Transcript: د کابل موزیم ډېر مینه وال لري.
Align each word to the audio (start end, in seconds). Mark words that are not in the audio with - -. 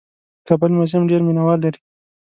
د 0.37 0.41
کابل 0.47 0.71
موزیم 0.77 1.03
ډېر 1.09 1.21
مینه 1.27 1.41
وال 1.45 1.59
لري. 1.65 1.79